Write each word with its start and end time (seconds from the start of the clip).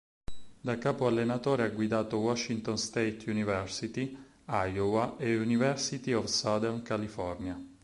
Da 0.61 0.79
capo 0.79 1.05
allenatore 1.05 1.61
ha 1.61 1.69
guidato 1.69 2.17
Washington 2.17 2.75
State 2.79 3.29
University, 3.29 4.17
Iowa 4.49 5.15
e 5.19 5.37
University 5.37 6.11
of 6.13 6.25
Southern 6.25 6.81
California. 6.81 7.63